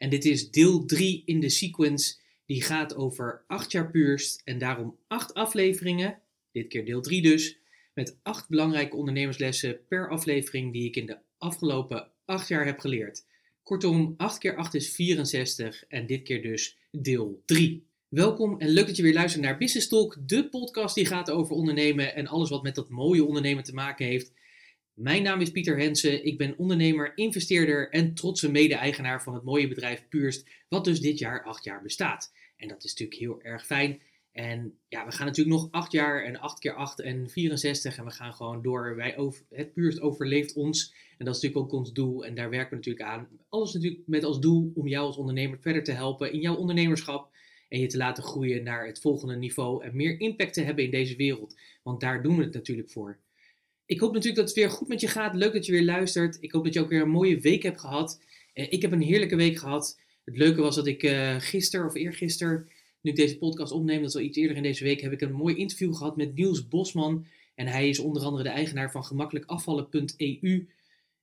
[0.00, 2.16] En dit is deel 3 in de sequence.
[2.46, 4.42] Die gaat over 8 jaar puurst.
[4.44, 6.18] En daarom 8 afleveringen.
[6.52, 7.58] Dit keer deel 3 dus.
[7.94, 13.26] Met 8 belangrijke ondernemerslessen per aflevering die ik in de afgelopen 8 jaar heb geleerd.
[13.62, 15.84] Kortom, 8 keer 8 is 64.
[15.88, 17.86] En dit keer dus deel 3.
[18.08, 21.54] Welkom en leuk dat je weer luistert naar Business Talk, de podcast die gaat over
[21.54, 24.32] ondernemen en alles wat met dat mooie ondernemen te maken heeft.
[25.00, 29.68] Mijn naam is Pieter Hensen, ik ben ondernemer, investeerder en trotse mede-eigenaar van het mooie
[29.68, 32.32] bedrijf Purst, wat dus dit jaar acht jaar bestaat.
[32.56, 34.00] En dat is natuurlijk heel erg fijn.
[34.32, 38.04] En ja, we gaan natuurlijk nog acht jaar en acht keer acht en 64 en
[38.04, 38.96] we gaan gewoon door.
[38.96, 42.50] Wij over, het Purst overleeft ons en dat is natuurlijk ook ons doel en daar
[42.50, 43.28] werken we natuurlijk aan.
[43.48, 47.30] Alles natuurlijk met als doel om jou als ondernemer verder te helpen in jouw ondernemerschap
[47.68, 50.90] en je te laten groeien naar het volgende niveau en meer impact te hebben in
[50.90, 51.60] deze wereld.
[51.82, 53.18] Want daar doen we het natuurlijk voor.
[53.90, 55.34] Ik hoop natuurlijk dat het weer goed met je gaat.
[55.34, 56.38] Leuk dat je weer luistert.
[56.40, 58.20] Ik hoop dat je ook weer een mooie week hebt gehad.
[58.54, 60.00] Uh, ik heb een heerlijke week gehad.
[60.24, 62.68] Het leuke was dat ik uh, gisteren of eergisteren,
[63.00, 65.20] nu ik deze podcast opneem, dat is al iets eerder in deze week, heb ik
[65.20, 67.26] een mooi interview gehad met Niels Bosman.
[67.54, 70.68] En hij is onder andere de eigenaar van gemakkelijkafvallen.eu.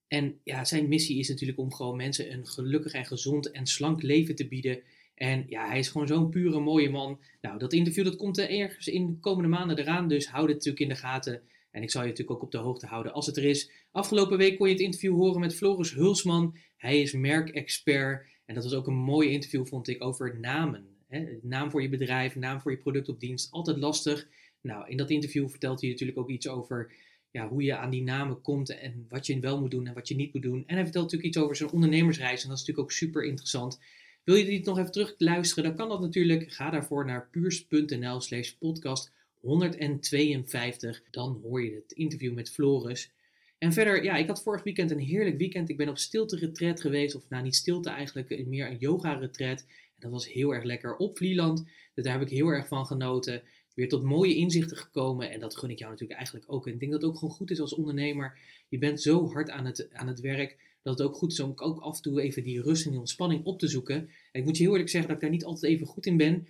[0.08, 4.02] En ja, zijn missie is natuurlijk om gewoon mensen een gelukkig en gezond en slank
[4.02, 4.80] leven te bieden.
[5.16, 7.20] En ja, hij is gewoon zo'n pure mooie man.
[7.42, 10.56] Nou, dat interview dat komt er ergens in de komende maanden eraan, dus houd het
[10.56, 11.42] natuurlijk in de gaten.
[11.78, 13.72] En ik zal je natuurlijk ook op de hoogte houden als het er is.
[13.92, 16.58] Afgelopen week kon je het interview horen met Floris Hulsman.
[16.78, 18.25] Hij is merkexpert.
[18.45, 20.88] En dat was ook een mooi interview, vond ik, over namen.
[21.42, 23.52] Naam voor je bedrijf, naam voor je product of dienst.
[23.52, 24.27] Altijd lastig.
[24.61, 26.93] Nou, in dat interview vertelt hij natuurlijk ook iets over
[27.32, 30.08] ja, hoe je aan die namen komt en wat je wel moet doen en wat
[30.08, 30.64] je niet moet doen.
[30.67, 32.44] En hij vertelt natuurlijk iets over zijn ondernemersreis.
[32.44, 33.80] En dat is natuurlijk ook super interessant.
[34.23, 36.52] Wil je dit nog even terug luisteren, dan kan dat natuurlijk.
[36.52, 41.03] Ga daarvoor naar puurs.nl slash podcast 152.
[41.11, 43.11] Dan hoor je het interview met Floris.
[43.58, 45.70] En verder, ja, ik had vorig weekend een heerlijk weekend.
[45.70, 47.15] Ik ben op stilte-retreat geweest.
[47.15, 49.59] Of nou, niet stilte eigenlijk, meer een yoga-retreat.
[49.59, 51.65] En dat was heel erg lekker op Vlieland.
[51.93, 53.43] Dus daar heb ik heel erg van genoten.
[53.73, 55.31] Weer tot mooie inzichten gekomen.
[55.31, 56.67] En dat gun ik jou natuurlijk eigenlijk ook.
[56.67, 58.37] En ik denk dat het ook gewoon goed is als ondernemer.
[58.70, 60.58] Je bent zo hard aan het, aan het werk.
[60.81, 62.99] Dat het ook goed is om ook af en toe even die rust en die
[62.99, 63.95] ontspanning op te zoeken.
[64.31, 66.17] En ik moet je heel eerlijk zeggen dat ik daar niet altijd even goed in
[66.17, 66.47] ben.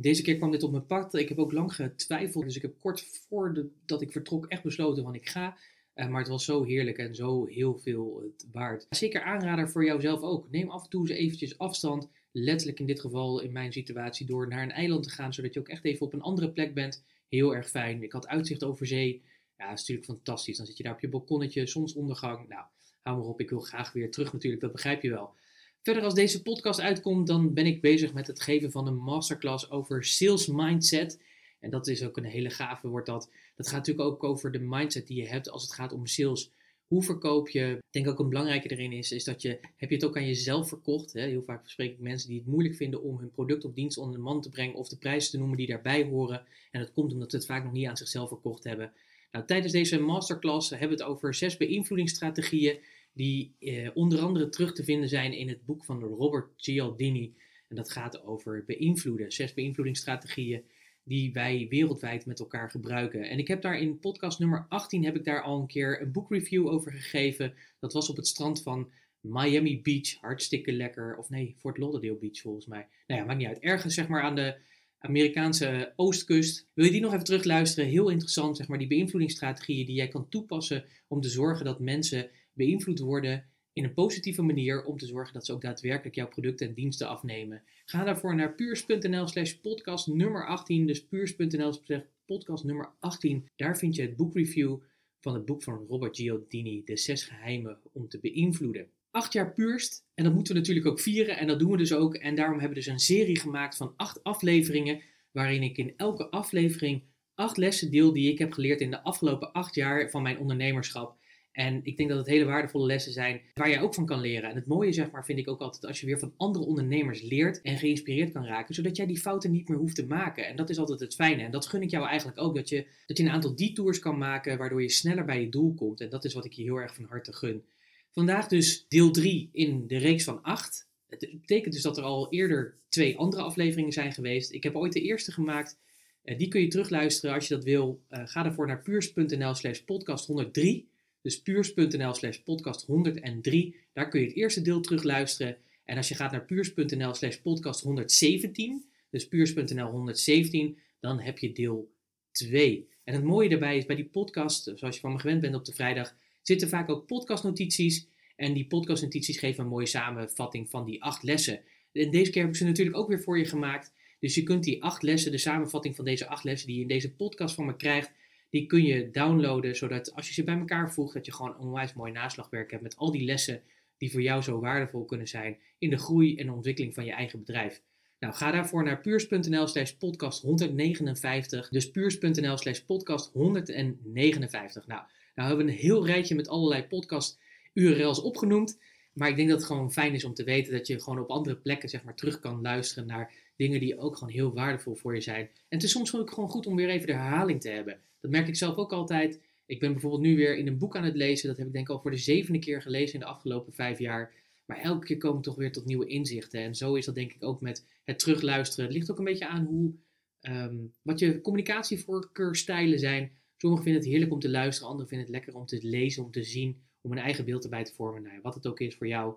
[0.00, 1.14] Deze keer kwam dit op mijn pad.
[1.14, 2.44] Ik heb ook lang getwijfeld.
[2.44, 5.56] Dus ik heb kort voordat ik vertrok echt besloten van ik ga.
[5.94, 8.86] Uh, maar het was zo heerlijk en zo heel veel het waard.
[8.90, 10.50] Zeker aanrader voor jouzelf ook.
[10.50, 12.08] Neem af en toe eens eventjes afstand.
[12.32, 15.34] Letterlijk in dit geval in mijn situatie door naar een eiland te gaan.
[15.34, 17.04] Zodat je ook echt even op een andere plek bent.
[17.28, 18.02] Heel erg fijn.
[18.02, 19.22] Ik had uitzicht over zee.
[19.56, 20.56] Ja, dat is natuurlijk fantastisch.
[20.56, 22.48] Dan zit je daar op je balkonnetje, zonsondergang.
[22.48, 22.64] Nou,
[23.02, 23.40] hou maar op.
[23.40, 24.62] Ik wil graag weer terug natuurlijk.
[24.62, 25.34] Dat begrijp je wel.
[25.82, 29.70] Verder als deze podcast uitkomt, dan ben ik bezig met het geven van een masterclass
[29.70, 31.20] over sales mindset.
[31.60, 33.30] En dat is ook een hele gave, wordt dat.
[33.56, 36.50] Dat gaat natuurlijk ook over de mindset die je hebt als het gaat om sales.
[36.86, 37.76] Hoe verkoop je?
[37.76, 40.26] Ik denk ook een belangrijke erin is, is dat je, heb je het ook aan
[40.26, 41.12] jezelf verkocht?
[41.12, 41.20] Hè?
[41.20, 44.16] Heel vaak spreek ik mensen die het moeilijk vinden om hun product of dienst onder
[44.16, 46.44] de man te brengen of de prijzen te noemen die daarbij horen.
[46.70, 48.92] En dat komt omdat ze het vaak nog niet aan zichzelf verkocht hebben.
[49.32, 52.78] Nou, tijdens deze masterclass hebben we het over zes beïnvloedingsstrategieën
[53.12, 57.34] die eh, onder andere terug te vinden zijn in het boek van Robert Cialdini.
[57.68, 60.64] En dat gaat over beïnvloeden, zes beïnvloedingsstrategieën
[61.04, 63.22] die wij wereldwijd met elkaar gebruiken.
[63.22, 66.12] En ik heb daar in podcast nummer 18 heb ik daar al een keer een
[66.12, 67.54] boekreview over gegeven.
[67.78, 68.90] Dat was op het strand van
[69.20, 71.16] Miami Beach, hartstikke lekker.
[71.16, 72.88] Of nee, Fort Lauderdale Beach volgens mij.
[73.06, 73.58] Nou ja, maakt niet uit.
[73.58, 74.56] Ergens zeg maar aan de
[74.98, 76.68] Amerikaanse oostkust.
[76.74, 77.90] Wil je die nog even terugluisteren?
[77.90, 82.30] Heel interessant, zeg maar, die beïnvloedingsstrategieën die jij kan toepassen om te zorgen dat mensen
[82.52, 86.68] beïnvloed worden in een positieve manier om te zorgen dat ze ook daadwerkelijk jouw producten
[86.68, 87.62] en diensten afnemen.
[87.84, 93.48] Ga daarvoor naar puurs.nl slash podcast nummer 18, dus puurs.nl slash podcast nummer 18.
[93.56, 94.76] Daar vind je het boekreview
[95.20, 98.90] van het boek van Robert Giordini, De Zes Geheimen om te beïnvloeden.
[99.10, 101.92] Acht jaar puurst, en dat moeten we natuurlijk ook vieren, en dat doen we dus
[101.92, 102.14] ook.
[102.14, 105.00] En daarom hebben we dus een serie gemaakt van acht afleveringen,
[105.30, 107.02] waarin ik in elke aflevering
[107.34, 111.18] acht lessen deel die ik heb geleerd in de afgelopen acht jaar van mijn ondernemerschap.
[111.52, 114.50] En ik denk dat het hele waardevolle lessen zijn waar je ook van kan leren.
[114.50, 117.22] En het mooie, zeg maar, vind ik ook altijd als je weer van andere ondernemers
[117.22, 120.46] leert en geïnspireerd kan raken, zodat jij die fouten niet meer hoeft te maken.
[120.46, 121.42] En dat is altijd het fijne.
[121.42, 124.18] En dat gun ik jou eigenlijk ook, dat je, dat je een aantal detours kan
[124.18, 126.00] maken, waardoor je sneller bij je doel komt.
[126.00, 127.64] En dat is wat ik je heel erg van harte gun.
[128.10, 130.88] Vandaag dus deel 3 in de reeks van 8.
[131.08, 134.52] Het betekent dus dat er al eerder twee andere afleveringen zijn geweest.
[134.52, 135.78] Ik heb ooit de eerste gemaakt.
[136.24, 138.02] Uh, die kun je terugluisteren als je dat wil.
[138.10, 140.89] Uh, ga daarvoor naar puurs.nl slash podcast 103.
[141.22, 143.76] Dus puurs.nl slash podcast 103.
[143.92, 145.56] Daar kun je het eerste deel terugluisteren.
[145.84, 151.52] En als je gaat naar puurs.nl slash podcast 117, dus puurs.nl 117, dan heb je
[151.52, 151.92] deel
[152.32, 152.88] 2.
[153.04, 155.64] En het mooie daarbij is bij die podcast, zoals je van me gewend bent op
[155.64, 158.08] de vrijdag, zitten vaak ook podcastnotities.
[158.36, 161.60] En die podcastnotities geven een mooie samenvatting van die acht lessen.
[161.92, 163.92] En deze keer heb ik ze natuurlijk ook weer voor je gemaakt.
[164.20, 166.88] Dus je kunt die acht lessen, de samenvatting van deze acht lessen die je in
[166.88, 168.12] deze podcast van me krijgt,
[168.50, 171.60] die kun je downloaden, zodat als je ze bij elkaar voegt, dat je gewoon een
[171.60, 173.62] onwijs mooi naslagwerk hebt met al die lessen
[173.98, 177.38] die voor jou zo waardevol kunnen zijn in de groei en ontwikkeling van je eigen
[177.38, 177.82] bedrijf.
[178.18, 181.68] Nou, ga daarvoor naar puurs.nl slash podcast 159.
[181.68, 184.86] Dus puurs.nl slash podcast 159.
[184.86, 185.02] Nou,
[185.34, 187.38] nou hebben we een heel rijtje met allerlei podcast
[187.72, 188.80] URL's opgenoemd.
[189.12, 191.30] Maar ik denk dat het gewoon fijn is om te weten dat je gewoon op
[191.30, 195.14] andere plekken zeg maar, terug kan luisteren naar dingen die ook gewoon heel waardevol voor
[195.14, 195.40] je zijn.
[195.46, 198.00] En het is soms ook gewoon goed om weer even de herhaling te hebben.
[198.20, 199.40] Dat merk ik zelf ook altijd.
[199.66, 201.48] Ik ben bijvoorbeeld nu weer in een boek aan het lezen.
[201.48, 203.98] Dat heb ik denk ik al voor de zevende keer gelezen in de afgelopen vijf
[203.98, 204.32] jaar.
[204.64, 206.60] Maar elke keer kom ik toch weer tot nieuwe inzichten.
[206.60, 208.84] En zo is dat denk ik ook met het terugluisteren.
[208.84, 209.92] Het ligt ook een beetje aan hoe,
[210.40, 213.32] um, wat je communicatievoorkeurstijlen zijn.
[213.56, 216.30] Sommigen vinden het heerlijk om te luisteren, anderen vinden het lekker om te lezen, om
[216.30, 218.22] te zien, om een eigen beeld erbij te vormen.
[218.22, 219.34] Nou, wat het ook is voor jou.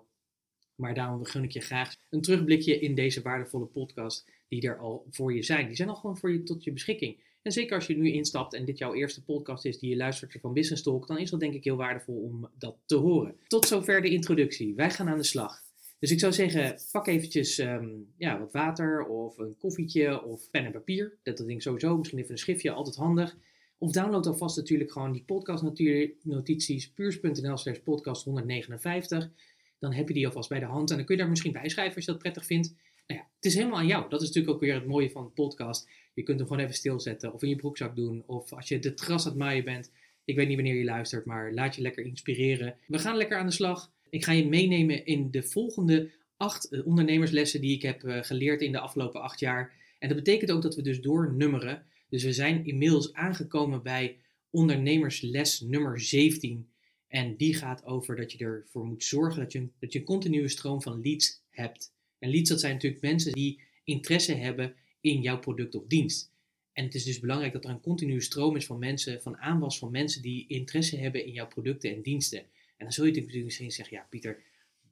[0.74, 5.06] Maar daarom gun ik je graag een terugblikje in deze waardevolle podcast die er al
[5.10, 5.66] voor je zijn.
[5.66, 7.22] Die zijn al gewoon voor je tot je beschikking.
[7.44, 10.36] En zeker als je nu instapt en dit jouw eerste podcast is die je luistert
[10.40, 13.36] van Business Talk, dan is dat denk ik heel waardevol om dat te horen.
[13.46, 14.74] Tot zover de introductie.
[14.74, 15.62] Wij gaan aan de slag.
[15.98, 20.64] Dus ik zou zeggen, pak eventjes um, ja, wat water of een koffietje of pen
[20.64, 21.18] en papier.
[21.22, 23.36] Dat ding sowieso, misschien even een schriftje, altijd handig.
[23.78, 29.30] Of download alvast natuurlijk gewoon die podcastnotities, puurs.nl slash podcast 159.
[29.78, 31.68] Dan heb je die alvast bij de hand en dan kun je daar misschien bij
[31.68, 32.74] schrijven als je dat prettig vindt.
[33.06, 34.08] Nou ja, het is helemaal aan jou.
[34.08, 35.88] Dat is natuurlijk ook weer het mooie van de podcast.
[36.14, 38.22] Je kunt hem gewoon even stilzetten of in je broekzak doen.
[38.26, 39.92] Of als je de terras aan het maaien bent.
[40.24, 42.76] Ik weet niet wanneer je luistert, maar laat je lekker inspireren.
[42.86, 43.92] We gaan lekker aan de slag.
[44.10, 48.60] Ik ga je meenemen in de volgende acht eh, ondernemerslessen die ik heb eh, geleerd
[48.60, 49.72] in de afgelopen acht jaar.
[49.98, 51.86] En dat betekent ook dat we dus doornummeren.
[52.08, 54.18] Dus we zijn inmiddels aangekomen bij
[54.50, 56.68] ondernemersles nummer 17.
[57.08, 60.48] En die gaat over dat je ervoor moet zorgen dat je, dat je een continue
[60.48, 61.92] stroom van leads hebt.
[62.24, 66.32] En leads, dat zijn natuurlijk mensen die interesse hebben in jouw product of dienst.
[66.72, 69.78] En het is dus belangrijk dat er een continue stroom is van mensen, van aanwas
[69.78, 72.38] van mensen die interesse hebben in jouw producten en diensten.
[72.38, 74.42] En dan zul je natuurlijk misschien zeggen, ja Pieter,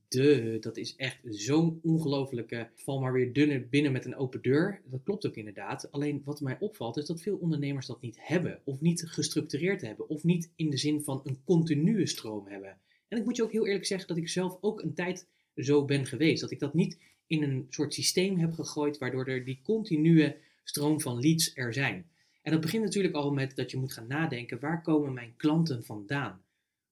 [0.09, 4.81] de, dat is echt zo'n ongelofelijke, val maar weer dunner binnen met een open deur.
[4.85, 5.93] Dat klopt ook inderdaad.
[5.93, 8.61] Alleen wat mij opvalt is dat veel ondernemers dat niet hebben.
[8.65, 10.09] Of niet gestructureerd hebben.
[10.09, 12.79] Of niet in de zin van een continue stroom hebben.
[13.09, 15.27] En ik moet je ook heel eerlijk zeggen dat ik zelf ook een tijd
[15.57, 16.41] zo ben geweest.
[16.41, 16.99] Dat ik dat niet
[17.33, 22.11] in een soort systeem heb gegooid, waardoor er die continue stroom van leads er zijn.
[22.43, 25.85] En dat begint natuurlijk al met dat je moet gaan nadenken, waar komen mijn klanten
[25.85, 26.43] vandaan?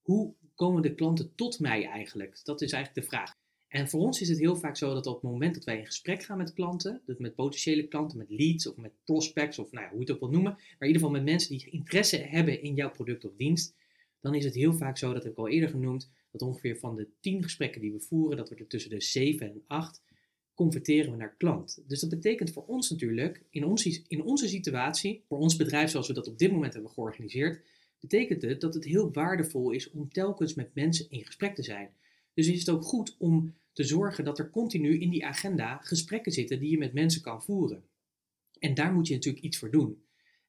[0.03, 2.41] Hoe komen de klanten tot mij eigenlijk?
[2.45, 3.39] Dat is eigenlijk de vraag.
[3.69, 5.87] En voor ons is het heel vaak zo dat op het moment dat wij in
[5.87, 9.85] gesprek gaan met klanten, dus met potentiële klanten, met leads of met prospects of nou
[9.85, 12.17] ja, hoe je het ook wil noemen, maar in ieder geval met mensen die interesse
[12.17, 13.75] hebben in jouw product of dienst,
[14.21, 17.09] dan is het heel vaak zo, dat ik al eerder genoemd, dat ongeveer van de
[17.21, 20.03] 10 gesprekken die we voeren, dat we er tussen de 7 en 8
[20.61, 21.83] converteren we naar klant.
[21.87, 26.09] Dus dat betekent voor ons natuurlijk, in, ons, in onze situatie, voor ons bedrijf zoals
[26.09, 27.62] we dat op dit moment hebben georganiseerd,
[28.00, 31.90] betekent het dat het heel waardevol is om telkens met mensen in gesprek te zijn.
[32.35, 36.33] Dus is het ook goed om te zorgen dat er continu in die agenda gesprekken
[36.33, 37.85] zitten die je met mensen kan voeren.
[38.59, 40.05] En daar moet je natuurlijk iets voor doen.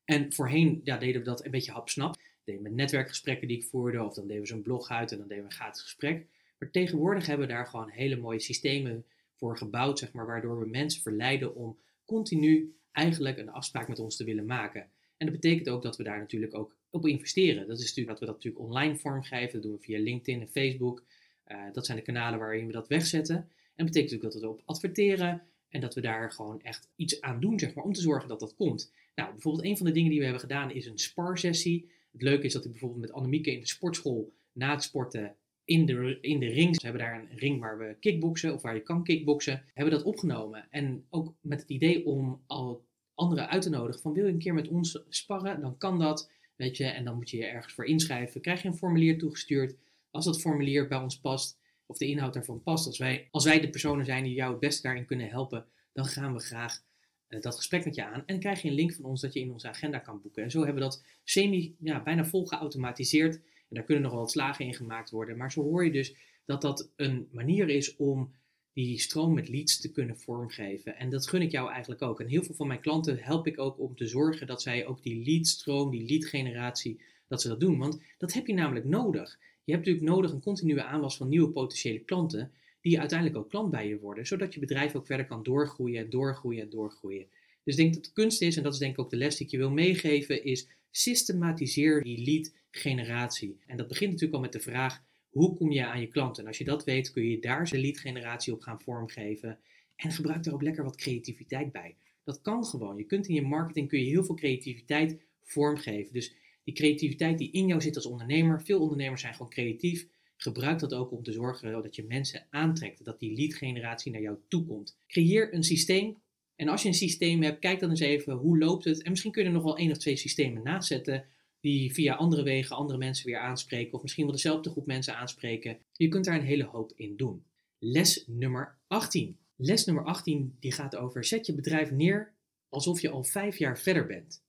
[0.05, 2.17] En voorheen ja, deden we dat een beetje hapsnap.
[2.43, 5.27] Deden we netwerkgesprekken die ik voerde, of dan deden we zo'n blog uit en dan
[5.27, 6.27] deden we een gratis gesprek.
[6.59, 9.05] Maar tegenwoordig hebben we daar gewoon hele mooie systemen
[9.41, 14.15] voor gebouwd, zeg maar, waardoor we mensen verleiden om continu eigenlijk een afspraak met ons
[14.15, 14.81] te willen maken.
[15.17, 17.67] En dat betekent ook dat we daar natuurlijk ook op investeren.
[17.67, 19.53] Dat is natuurlijk dat we dat natuurlijk online vormgeven.
[19.53, 21.03] Dat doen we via LinkedIn en Facebook.
[21.47, 23.35] Uh, dat zijn de kanalen waarin we dat wegzetten.
[23.35, 25.41] En dat betekent ook dat we erop adverteren.
[25.69, 28.39] En dat we daar gewoon echt iets aan doen, zeg maar, om te zorgen dat
[28.39, 28.93] dat komt.
[29.15, 31.91] Nou, bijvoorbeeld een van de dingen die we hebben gedaan is een sparsessie.
[32.11, 35.35] Het leuke is dat ik bijvoorbeeld met Annemieke in de sportschool na het sporten
[35.71, 36.81] in de, in de ring.
[36.81, 39.63] Hebben daar een ring waar we kickboksen of waar je kan kickboksen.
[39.73, 40.67] Hebben dat opgenomen.
[40.69, 42.85] En ook met het idee om al
[43.15, 46.31] anderen uit te nodigen van wil je een keer met ons sparren, dan kan dat.
[46.55, 48.41] Weet je, en dan moet je je ergens voor inschrijven.
[48.41, 49.75] Krijg je een formulier toegestuurd.
[50.09, 53.59] Als dat formulier bij ons past, of de inhoud daarvan past, als wij, als wij
[53.59, 56.83] de personen zijn die jou het beste daarin kunnen helpen, dan gaan we graag
[57.29, 58.23] uh, dat gesprek met je aan.
[58.25, 60.43] En krijg je een link van ons dat je in onze agenda kan boeken.
[60.43, 63.39] En zo hebben we dat semi, ja, bijna vol geautomatiseerd.
[63.71, 65.37] En daar kunnen nog wel wat slagen in gemaakt worden.
[65.37, 68.33] Maar zo hoor je dus dat dat een manier is om
[68.73, 70.97] die stroom met leads te kunnen vormgeven.
[70.97, 72.19] En dat gun ik jou eigenlijk ook.
[72.19, 75.03] En heel veel van mijn klanten help ik ook om te zorgen dat zij ook
[75.03, 77.77] die leadstroom, die leadgeneratie, dat ze dat doen.
[77.77, 79.39] Want dat heb je namelijk nodig.
[79.63, 82.51] Je hebt natuurlijk nodig een continue aanwas van nieuwe potentiële klanten,
[82.81, 86.61] die uiteindelijk ook klant bij je worden, zodat je bedrijf ook verder kan doorgroeien, doorgroeien
[86.61, 87.27] en doorgroeien.
[87.63, 89.35] Dus ik denk dat de kunst is, en dat is denk ik ook de les
[89.35, 93.59] die ik je wil meegeven, is systematiseer die lead generatie.
[93.65, 96.43] En dat begint natuurlijk al met de vraag, hoe kom je aan je klanten?
[96.43, 99.59] En als je dat weet, kun je daar de lead generatie op gaan vormgeven.
[99.95, 101.95] En gebruik er ook lekker wat creativiteit bij.
[102.23, 102.97] Dat kan gewoon.
[102.97, 106.13] Je kunt in je marketing kun je heel veel creativiteit vormgeven.
[106.13, 110.07] Dus die creativiteit die in jou zit als ondernemer, veel ondernemers zijn gewoon creatief.
[110.37, 114.21] Gebruik dat ook om te zorgen dat je mensen aantrekt, dat die lead generatie naar
[114.21, 114.97] jou toe komt.
[115.07, 116.17] Creëer een systeem.
[116.55, 119.01] En als je een systeem hebt, kijk dan eens even hoe loopt het.
[119.01, 121.25] En misschien kun je er nog wel één of twee systemen naast zetten
[121.61, 125.77] die via andere wegen andere mensen weer aanspreken, of misschien wel dezelfde groep mensen aanspreken.
[125.91, 127.43] Je kunt daar een hele hoop in doen.
[127.79, 129.37] Les nummer 18.
[129.55, 132.33] Les nummer 18 die gaat over zet je bedrijf neer
[132.69, 134.43] alsof je al vijf jaar verder bent.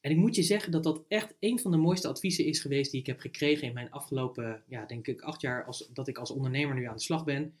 [0.00, 2.90] En ik moet je zeggen dat dat echt een van de mooiste adviezen is geweest
[2.90, 6.18] die ik heb gekregen in mijn afgelopen, ja, denk ik, acht jaar als, dat ik
[6.18, 7.58] als ondernemer nu aan de slag ben.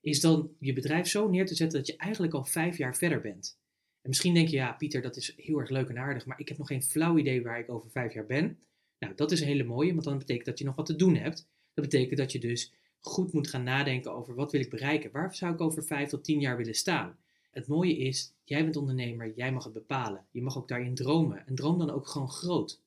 [0.00, 3.20] Is dan je bedrijf zo neer te zetten dat je eigenlijk al vijf jaar verder
[3.20, 3.60] bent.
[4.02, 6.48] En misschien denk je, ja, Pieter, dat is heel erg leuk en aardig, maar ik
[6.48, 8.58] heb nog geen flauw idee waar ik over vijf jaar ben.
[8.98, 11.16] Nou, dat is een hele mooie, want dan betekent dat je nog wat te doen
[11.16, 11.46] hebt.
[11.74, 15.10] Dat betekent dat je dus goed moet gaan nadenken over wat wil ik bereiken?
[15.10, 17.16] Waar zou ik over vijf tot tien jaar willen staan?
[17.50, 20.24] Het mooie is, jij bent ondernemer, jij mag het bepalen.
[20.30, 21.46] Je mag ook daarin dromen.
[21.46, 22.80] En droom dan ook gewoon groot.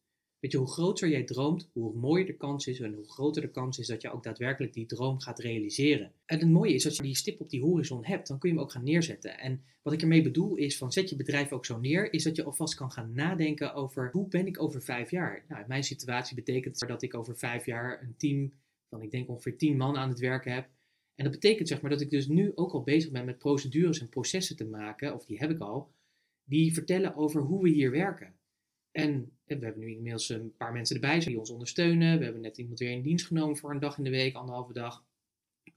[0.54, 3.88] Hoe groter jij droomt, hoe mooier de kans is en hoe groter de kans is
[3.88, 6.12] dat je ook daadwerkelijk die droom gaat realiseren.
[6.26, 8.56] En het mooie is, als je die stip op die horizon hebt, dan kun je
[8.56, 9.40] hem ook gaan neerzetten.
[9.40, 12.36] En wat ik ermee bedoel is, van zet je bedrijf ook zo neer, is dat
[12.36, 15.46] je alvast kan gaan nadenken over hoe ben ik over vijf jaar.
[15.48, 18.54] Nou, in mijn situatie betekent dat ik over vijf jaar een team
[18.90, 20.70] van, ik denk ongeveer tien man aan het werken heb.
[21.16, 24.00] En dat betekent zeg maar dat ik dus nu ook al bezig ben met procedures
[24.00, 25.92] en processen te maken, of die heb ik al,
[26.44, 28.34] die vertellen over hoe we hier werken.
[28.92, 32.18] En we hebben nu inmiddels een paar mensen erbij die ons ondersteunen.
[32.18, 34.74] We hebben net iemand weer in dienst genomen voor een dag in de week, anderhalve
[34.74, 35.06] dag.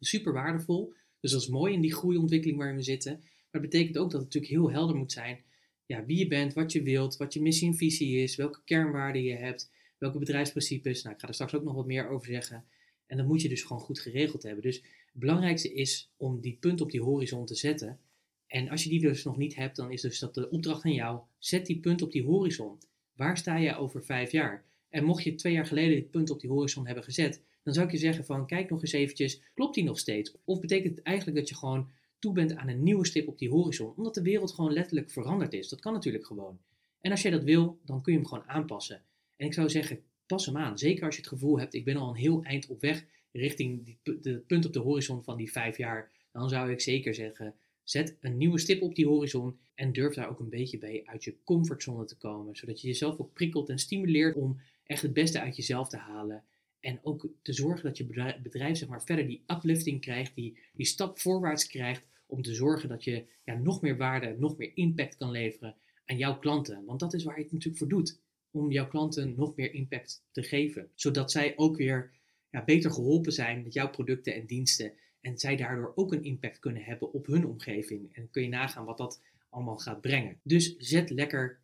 [0.00, 0.94] Super waardevol.
[1.20, 3.12] Dus dat is mooi in die groeiontwikkeling waarin we zitten.
[3.20, 5.46] Maar het betekent ook dat het natuurlijk heel helder moet zijn
[5.88, 9.22] ja, wie je bent, wat je wilt, wat je missie en visie is, welke kernwaarden
[9.22, 11.02] je hebt, welke bedrijfsprincipes.
[11.02, 12.64] Nou, ik ga er straks ook nog wat meer over zeggen.
[13.06, 14.62] En dat moet je dus gewoon goed geregeld hebben.
[14.62, 17.98] Dus het belangrijkste is om die punt op die horizon te zetten.
[18.46, 20.92] En als je die dus nog niet hebt, dan is dus dat de opdracht aan
[20.92, 21.20] jou.
[21.38, 22.78] Zet die punt op die horizon.
[23.18, 24.64] Waar sta je over vijf jaar?
[24.88, 27.87] En mocht je twee jaar geleden dit punt op die horizon hebben gezet, dan zou
[27.87, 30.34] ik je zeggen van kijk nog eens eventjes, klopt die nog steeds?
[30.44, 33.50] Of betekent het eigenlijk dat je gewoon toe bent aan een nieuwe stip op die
[33.50, 35.68] horizon, omdat de wereld gewoon letterlijk veranderd is?
[35.68, 36.58] Dat kan natuurlijk gewoon.
[37.00, 39.02] En als jij dat wil, dan kun je hem gewoon aanpassen.
[39.37, 40.78] En ik zou zeggen, pas hem aan.
[40.78, 43.96] Zeker als je het gevoel hebt, ik ben al een heel eind op weg richting
[44.02, 46.10] het punt op de horizon van die vijf jaar.
[46.32, 47.54] Dan zou ik zeker zeggen,
[47.88, 51.25] Zet een nieuwe stip op die horizon en durf daar ook een beetje bij uit
[51.25, 52.57] je comfortzone te komen.
[52.57, 56.45] Zodat je jezelf ook prikkelt en stimuleert om echt het beste uit jezelf te halen.
[56.80, 60.87] En ook te zorgen dat je bedrijf zeg maar, verder die uplifting krijgt, die, die
[60.87, 62.07] stap voorwaarts krijgt.
[62.26, 66.18] Om te zorgen dat je ja, nog meer waarde, nog meer impact kan leveren aan
[66.18, 66.85] jouw klanten.
[66.85, 68.21] Want dat is waar je het natuurlijk voor doet.
[68.50, 70.90] Om jouw klanten nog meer impact te geven.
[70.95, 72.11] Zodat zij ook weer
[72.50, 74.92] ja, beter geholpen zijn met jouw producten en diensten.
[75.20, 78.14] En zij daardoor ook een impact kunnen hebben op hun omgeving.
[78.14, 80.40] En kun je nagaan wat dat allemaal gaat brengen.
[80.42, 81.58] Dus zet lekker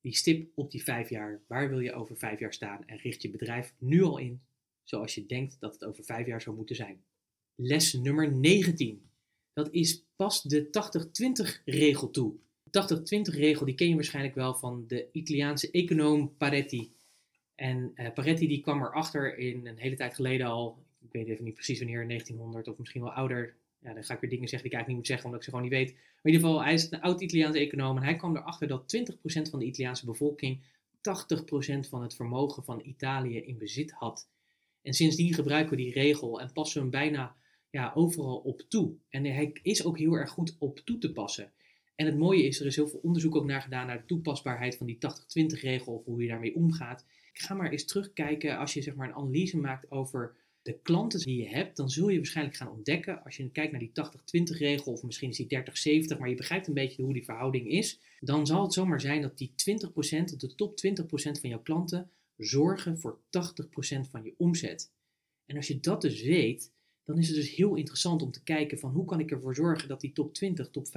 [0.00, 1.40] die stip op die vijf jaar.
[1.46, 2.86] Waar wil je over vijf jaar staan?
[2.86, 4.40] En richt je bedrijf nu al in
[4.90, 7.02] zoals je denkt dat het over vijf jaar zou moeten zijn.
[7.54, 9.10] Les nummer 19.
[9.52, 10.66] Dat is pas de
[11.58, 12.34] 80-20 regel toe.
[12.62, 16.92] De 80-20 regel die ken je waarschijnlijk wel van de Italiaanse econoom Paretti.
[17.54, 20.78] En uh, Paretti die kwam erachter in een hele tijd geleden al,
[21.12, 23.54] ik weet even niet precies wanneer, 1900 of misschien wel ouder.
[23.78, 25.44] Ja, dan ga ik weer dingen zeggen die ik eigenlijk niet moet zeggen, omdat ik
[25.44, 25.92] ze gewoon niet weet.
[25.92, 29.50] Maar in ieder geval, hij is een oud-Italiaanse econoom en hij kwam erachter dat 20%
[29.50, 30.60] van de Italiaanse bevolking
[30.96, 34.28] 80% van het vermogen van Italië in bezit had.
[34.82, 37.36] En sindsdien gebruiken we die regel en passen we hem bijna
[37.70, 38.92] ja, overal op toe.
[39.08, 41.52] En hij is ook heel erg goed op toe te passen.
[41.94, 44.76] En het mooie is, er is heel veel onderzoek ook naar gedaan naar de toepasbaarheid
[44.76, 44.98] van die
[45.54, 47.04] 80-20 regel of hoe je daarmee omgaat.
[47.32, 51.20] Ik ga maar eens terugkijken als je zeg maar een analyse maakt over de klanten
[51.20, 53.92] die je hebt, dan zul je waarschijnlijk gaan ontdekken, als je kijkt naar die
[54.54, 57.68] 80-20 regel, of misschien is die 30-70, maar je begrijpt een beetje hoe die verhouding
[57.68, 59.54] is, dan zal het zomaar zijn dat die 20%,
[60.36, 63.20] de top 20% van jouw klanten, zorgen voor 80%
[64.10, 64.92] van je omzet.
[65.46, 66.72] En als je dat dus weet,
[67.04, 69.88] dan is het dus heel interessant om te kijken van hoe kan ik ervoor zorgen
[69.88, 70.90] dat die top 20, top 25%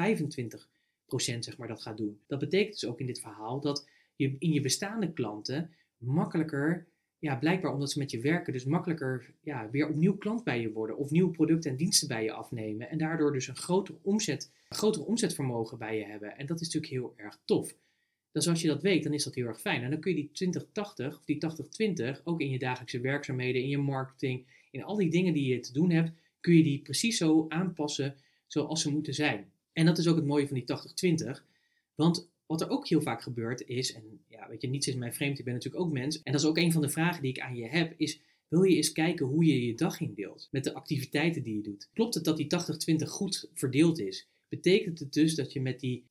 [1.39, 2.19] zeg maar dat gaat doen.
[2.27, 6.87] Dat betekent dus ook in dit verhaal dat je in je bestaande klanten makkelijker
[7.23, 10.71] ja, blijkbaar omdat ze met je werken dus makkelijker ja, weer opnieuw klant bij je
[10.71, 14.51] worden of nieuwe producten en diensten bij je afnemen en daardoor dus een grotere omzet,
[15.05, 16.37] omzetvermogen bij je hebben.
[16.37, 17.75] En dat is natuurlijk heel erg tof.
[18.31, 19.83] Dus als je dat weet, dan is dat heel erg fijn.
[19.83, 20.61] En dan kun je die 20-80
[21.05, 21.45] of die
[22.17, 25.59] 80-20 ook in je dagelijkse werkzaamheden, in je marketing, in al die dingen die je
[25.59, 28.15] te doen hebt, kun je die precies zo aanpassen
[28.47, 29.51] zoals ze moeten zijn.
[29.73, 31.41] En dat is ook het mooie van die 80-20.
[31.95, 35.13] Want wat er ook heel vaak gebeurt is, en ja, weet je, niets is mij
[35.13, 36.21] vreemd, ik ben natuurlijk ook mens.
[36.23, 38.63] En dat is ook een van de vragen die ik aan je heb, is wil
[38.63, 41.89] je eens kijken hoe je je dag indeelt met de activiteiten die je doet?
[41.93, 42.47] Klopt het dat die
[43.01, 44.27] 80-20 goed verdeeld is?
[44.49, 46.09] Betekent het dus dat je met die 80%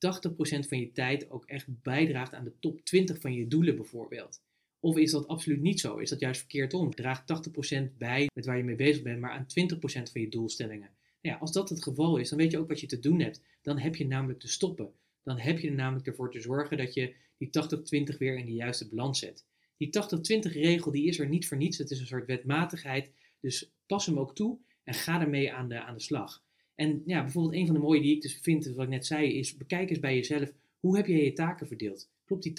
[0.68, 4.40] van je tijd ook echt bijdraagt aan de top 20 van je doelen bijvoorbeeld?
[4.80, 5.96] Of is dat absoluut niet zo?
[5.96, 6.94] Is dat juist verkeerd om?
[6.94, 7.48] Draagt
[7.82, 10.90] 80% bij met waar je mee bezig bent, maar aan 20% van je doelstellingen?
[11.20, 13.20] Nou ja, als dat het geval is, dan weet je ook wat je te doen
[13.20, 13.40] hebt.
[13.62, 14.92] Dan heb je namelijk te stoppen.
[15.22, 17.50] Dan heb je er namelijk ervoor te zorgen dat je die
[18.14, 19.46] 80-20 weer in de juiste balans zet.
[19.76, 19.90] Die
[20.48, 21.78] 80-20 regel die is er niet voor niets.
[21.78, 23.10] Het is een soort wetmatigheid.
[23.40, 26.42] Dus pas hem ook toe en ga ermee aan de, aan de slag.
[26.74, 29.38] En ja, bijvoorbeeld een van de mooie die ik dus vind, wat ik net zei,
[29.38, 30.52] is bekijk eens bij jezelf.
[30.80, 32.10] Hoe heb je je taken verdeeld?
[32.24, 32.52] Klopt die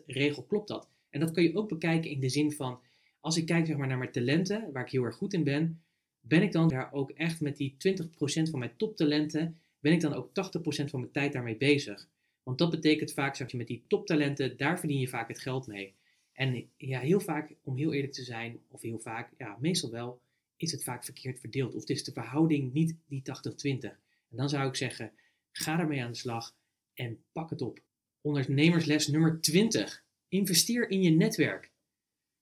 [0.00, 0.88] 80-20% regel, klopt dat?
[1.10, 2.80] En dat kun je ook bekijken in de zin van,
[3.20, 5.82] als ik kijk zeg maar, naar mijn talenten, waar ik heel erg goed in ben,
[6.20, 10.14] ben ik dan daar ook echt met die 20% van mijn toptalenten, ben ik dan
[10.14, 10.32] ook 80%
[10.62, 12.08] van mijn tijd daarmee bezig?
[12.42, 15.66] Want dat betekent vaak, zeg je, met die toptalenten, daar verdien je vaak het geld
[15.66, 15.94] mee.
[16.32, 20.20] En ja, heel vaak, om heel eerlijk te zijn, of heel vaak, ja, meestal wel,
[20.56, 21.74] is het vaak verkeerd verdeeld.
[21.74, 23.90] Of het is de verhouding niet die 80-20.
[24.30, 25.12] En dan zou ik zeggen,
[25.52, 26.54] ga ermee aan de slag
[26.94, 27.80] en pak het op.
[28.20, 30.04] Ondernemersles nummer 20.
[30.28, 31.70] Investeer in je netwerk.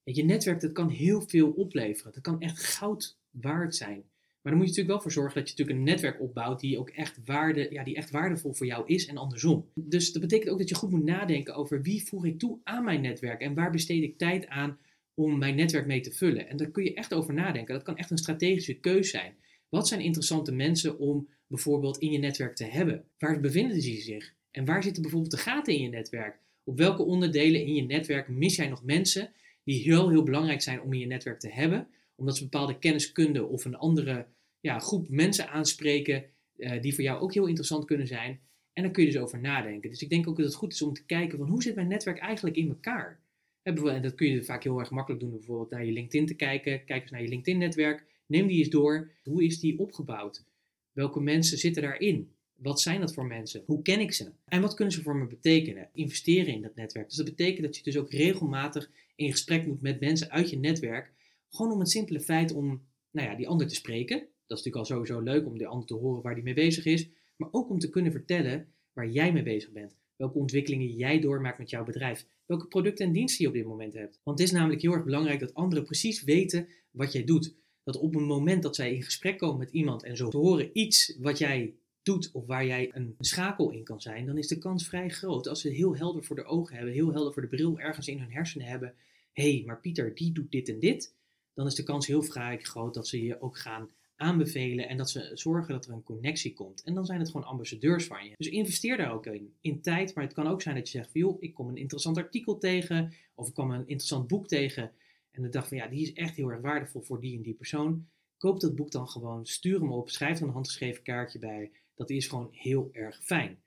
[0.02, 2.12] Je netwerk dat kan heel veel opleveren.
[2.12, 4.04] Dat kan echt goud waard zijn.
[4.49, 6.78] Maar dan moet je natuurlijk wel voor zorgen dat je natuurlijk een netwerk opbouwt die
[6.78, 9.67] ook echt, waarde, ja, die echt waardevol voor jou is en andersom.
[9.75, 12.85] Dus dat betekent ook dat je goed moet nadenken over wie voeg ik toe aan
[12.85, 14.78] mijn netwerk en waar besteed ik tijd aan
[15.14, 16.49] om mijn netwerk mee te vullen.
[16.49, 17.75] En daar kun je echt over nadenken.
[17.75, 19.35] Dat kan echt een strategische keus zijn.
[19.69, 23.04] Wat zijn interessante mensen om bijvoorbeeld in je netwerk te hebben?
[23.19, 24.34] Waar bevinden ze zich?
[24.50, 26.39] En waar zitten bijvoorbeeld de gaten in je netwerk?
[26.65, 29.32] Op welke onderdelen in je netwerk mis jij nog mensen
[29.65, 31.89] die heel, heel belangrijk zijn om in je netwerk te hebben?
[32.15, 34.26] Omdat ze bepaalde kenniskunde of een andere
[34.60, 36.25] ja, groep mensen aanspreken
[36.56, 38.40] uh, die voor jou ook heel interessant kunnen zijn.
[38.73, 39.90] En daar kun je dus over nadenken.
[39.90, 41.88] Dus ik denk ook dat het goed is om te kijken van hoe zit mijn
[41.88, 43.21] netwerk eigenlijk in elkaar?
[43.62, 46.84] En dat kun je vaak heel erg makkelijk doen, bijvoorbeeld naar je LinkedIn te kijken.
[46.84, 48.04] Kijk eens naar je LinkedIn-netwerk.
[48.26, 49.10] Neem die eens door.
[49.25, 50.44] Hoe is die opgebouwd?
[50.92, 52.30] Welke mensen zitten daarin?
[52.54, 53.62] Wat zijn dat voor mensen?
[53.66, 54.32] Hoe ken ik ze?
[54.44, 55.88] En wat kunnen ze voor me betekenen?
[55.92, 57.08] Investeren in dat netwerk.
[57.08, 60.58] Dus dat betekent dat je dus ook regelmatig in gesprek moet met mensen uit je
[60.58, 61.12] netwerk.
[61.50, 64.26] Gewoon om het simpele feit om nou ja, die ander te spreken.
[64.49, 66.84] Dat is natuurlijk al sowieso leuk om die ander te horen waar die mee bezig
[66.84, 67.08] is.
[67.37, 69.97] Maar ook om te kunnen vertellen waar jij mee bezig bent.
[70.17, 72.26] Welke ontwikkelingen jij doormaakt met jouw bedrijf.
[72.47, 74.21] Welke producten en diensten je op dit moment hebt.
[74.25, 77.54] Want het is namelijk heel erg belangrijk dat anderen precies weten wat jij doet.
[77.82, 81.17] Dat op een moment dat zij in gesprek komen met iemand en zo horen iets
[81.21, 84.89] wat jij doet of waar jij een schakel in kan zijn, dan is de kans
[84.89, 87.78] vrij groot als ze heel helder voor de ogen hebben, heel helder voor de bril
[87.78, 88.95] ergens in hun hersenen hebben.
[89.32, 91.15] Hé, hey, maar Pieter, die doet dit en dit.
[91.54, 95.11] Dan is de kans heel vrij groot dat ze je ook gaan aanbevelen en dat
[95.11, 96.83] ze zorgen dat er een connectie komt.
[96.83, 98.35] En dan zijn het gewoon ambassadeurs van je.
[98.37, 99.54] Dus investeer daar ook in.
[99.61, 102.17] In tijd, maar het kan ook zijn dat je zegt joh, ik kom een interessant
[102.17, 104.93] artikel tegen of ik kwam een interessant boek tegen
[105.31, 107.54] en ik dacht van ja, die is echt heel erg waardevol voor die en die
[107.54, 108.09] persoon.
[108.37, 111.71] Koop dat boek dan gewoon, stuur hem op, schrijf er een handgeschreven kaartje bij.
[111.95, 113.63] Dat is gewoon heel erg fijn.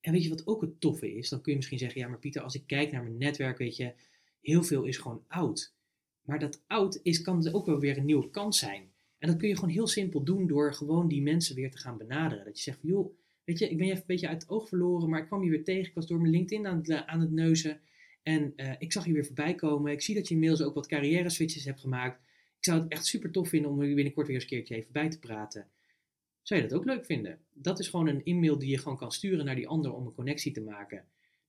[0.00, 1.28] En weet je wat ook het toffe is?
[1.28, 3.76] Dan kun je misschien zeggen, ja maar Pieter, als ik kijk naar mijn netwerk, weet
[3.76, 3.94] je,
[4.40, 5.74] heel veel is gewoon oud.
[6.22, 8.92] Maar dat oud is, kan ook wel weer een nieuwe kans zijn.
[9.24, 11.96] En dat kun je gewoon heel simpel doen door gewoon die mensen weer te gaan
[11.96, 12.44] benaderen.
[12.44, 14.50] Dat je zegt van, joh, weet je, ik ben je even een beetje uit het
[14.50, 15.88] oog verloren, maar ik kwam je weer tegen.
[15.88, 17.80] Ik was door mijn LinkedIn aan het, eh, aan het neuzen
[18.22, 19.92] en uh, ik zag je weer voorbij komen.
[19.92, 22.20] Ik zie dat je inmiddels ook wat carrière switches hebt gemaakt.
[22.58, 24.92] Ik zou het echt super tof vinden om er binnenkort weer eens een keertje even
[24.92, 25.68] bij te praten.
[26.42, 27.38] Zou je dat ook leuk vinden?
[27.52, 30.14] Dat is gewoon een e-mail die je gewoon kan sturen naar die ander om een
[30.14, 31.04] connectie te maken.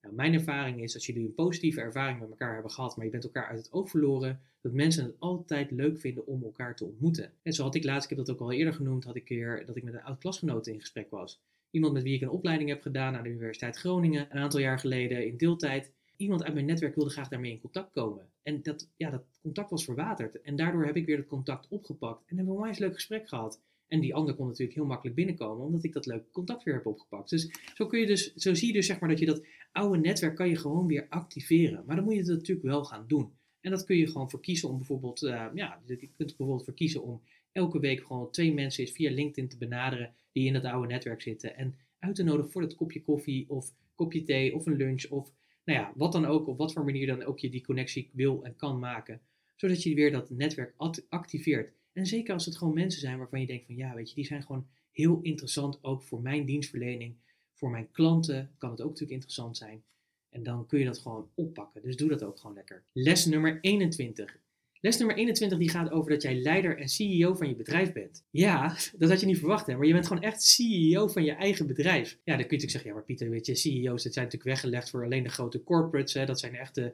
[0.06, 3.12] Nou, mijn ervaring is, als jullie een positieve ervaring met elkaar hebben gehad, maar je
[3.12, 6.86] bent elkaar uit het oog verloren, dat mensen het altijd leuk vinden om elkaar te
[6.86, 7.32] ontmoeten.
[7.41, 9.65] En zo had ik laatst, ik heb dat ook al eerder genoemd, had ik keer
[9.65, 11.41] dat ik met een oud klasgenoot in gesprek was.
[11.70, 14.80] Iemand met wie ik een opleiding heb gedaan aan de Universiteit Groningen, een aantal jaar
[14.80, 15.91] geleden in deeltijd.
[16.18, 18.30] Iemand uit mijn netwerk wilde graag daarmee in contact komen.
[18.44, 20.41] En dat, ja, dat contact was verwaterd.
[20.41, 23.28] En daardoor heb ik weer dat contact opgepakt en hebben we een onwijs leuk gesprek
[23.28, 23.62] gehad.
[23.88, 26.86] En die ander kon natuurlijk heel makkelijk binnenkomen, omdat ik dat leuke contact weer heb
[26.86, 27.30] opgepakt.
[27.30, 30.00] Dus zo, kun je dus, zo zie je dus zeg maar dat je dat oude
[30.00, 31.84] netwerk kan je gewoon weer activeren.
[31.86, 33.32] Maar dan moet je het natuurlijk wel gaan doen.
[33.62, 36.74] En dat kun je gewoon voor kiezen om bijvoorbeeld, uh, ja, je kunt bijvoorbeeld voor
[36.74, 37.21] kiezen om
[37.52, 41.21] elke week gewoon twee mensen eens via LinkedIn te benaderen die in dat oude netwerk
[41.21, 41.58] zitten.
[41.58, 45.32] En uit te nodigen voor dat kopje koffie of kopje thee of een lunch of
[45.65, 48.43] nou ja, wat dan ook, op wat voor manier dan ook je die connectie wil
[48.43, 49.21] en kan maken.
[49.56, 50.74] zodat je weer dat netwerk
[51.10, 51.74] activeert.
[51.95, 54.25] En zeker als het gewoon mensen zijn waarvan je denkt van ja, weet je, die
[54.25, 57.15] zijn gewoon heel interessant ook voor mijn dienstverlening.
[57.53, 59.84] Voor mijn klanten kan het ook natuurlijk interessant zijn.
[60.29, 61.81] En dan kun je dat gewoon oppakken.
[61.81, 62.84] Dus doe dat ook gewoon lekker.
[62.91, 64.38] Les nummer 21.
[64.79, 68.25] Les nummer 21 die gaat over dat jij leider en CEO van je bedrijf bent.
[68.29, 69.75] Ja, dat had je niet verwacht, hè?
[69.75, 72.10] maar je bent gewoon echt CEO van je eigen bedrijf.
[72.10, 74.43] Ja, dan kun je natuurlijk zeggen, ja, maar Pieter, weet je, CEO's, dat zijn natuurlijk
[74.43, 76.13] weggelegd voor alleen de grote corporates.
[76.13, 76.25] Hè?
[76.25, 76.93] Dat zijn echte,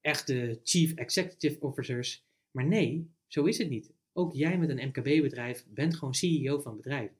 [0.00, 2.24] echte chief executive officers.
[2.50, 3.92] Maar nee, zo is het niet.
[4.16, 7.10] Ook jij met een MKB-bedrijf bent gewoon CEO van het bedrijf.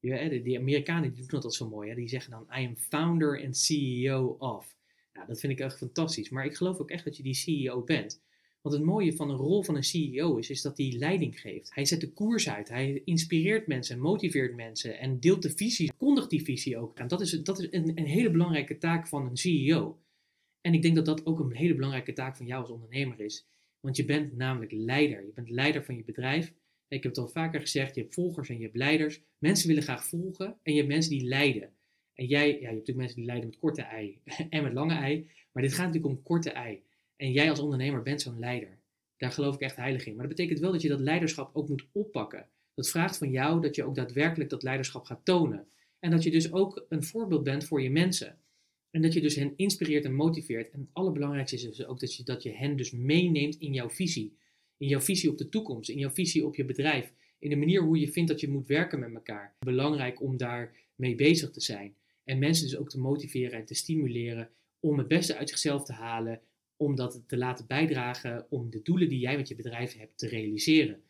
[0.00, 1.88] Ja, die Amerikanen die doen dat zo mooi.
[1.88, 1.94] Hè?
[1.94, 4.76] Die zeggen dan, I am founder and CEO of.
[5.12, 6.28] Nou, dat vind ik echt fantastisch.
[6.28, 8.22] Maar ik geloof ook echt dat je die CEO bent.
[8.62, 11.74] Want het mooie van een rol van een CEO is, is dat hij leiding geeft.
[11.74, 16.30] Hij zet de koers uit, hij inspireert mensen, motiveert mensen en deelt de visie, kondigt
[16.30, 17.08] die visie ook aan.
[17.08, 19.98] Dat is, dat is een, een hele belangrijke taak van een CEO.
[20.60, 23.46] En ik denk dat dat ook een hele belangrijke taak van jou als ondernemer is.
[23.84, 25.24] Want je bent namelijk leider.
[25.24, 26.52] Je bent leider van je bedrijf.
[26.88, 29.20] Ik heb het al vaker gezegd, je hebt volgers en je hebt leiders.
[29.38, 31.70] Mensen willen graag volgen en je hebt mensen die leiden.
[32.14, 34.18] En jij, ja, je hebt natuurlijk mensen die leiden met korte ei
[34.50, 35.28] en met lange ei.
[35.52, 36.82] Maar dit gaat natuurlijk om korte ei.
[37.16, 38.78] En jij als ondernemer bent zo'n leider.
[39.16, 40.12] Daar geloof ik echt heilig in.
[40.14, 42.48] Maar dat betekent wel dat je dat leiderschap ook moet oppakken.
[42.74, 45.66] Dat vraagt van jou dat je ook daadwerkelijk dat leiderschap gaat tonen.
[45.98, 48.38] En dat je dus ook een voorbeeld bent voor je mensen.
[48.94, 50.70] En dat je dus hen inspireert en motiveert.
[50.70, 53.90] En het allerbelangrijkste is dus ook dat je, dat je hen dus meeneemt in jouw
[53.90, 54.36] visie.
[54.76, 57.12] In jouw visie op de toekomst, in jouw visie op je bedrijf.
[57.38, 59.56] In de manier hoe je vindt dat je moet werken met elkaar.
[59.58, 61.94] Belangrijk om daar mee bezig te zijn.
[62.24, 65.92] En mensen dus ook te motiveren en te stimuleren om het beste uit zichzelf te
[65.92, 66.40] halen,
[66.76, 70.28] om dat te laten bijdragen om de doelen die jij met je bedrijf hebt te
[70.28, 71.02] realiseren.